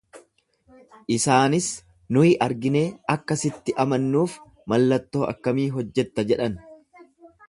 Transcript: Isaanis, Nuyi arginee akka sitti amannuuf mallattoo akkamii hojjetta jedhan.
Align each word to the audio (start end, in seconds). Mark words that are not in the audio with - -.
Isaanis, 1.15 1.67
Nuyi 2.17 2.31
arginee 2.45 2.83
akka 3.15 3.37
sitti 3.41 3.75
amannuuf 3.83 4.39
mallattoo 4.75 5.25
akkamii 5.35 5.69
hojjetta 5.77 6.27
jedhan. 6.33 6.57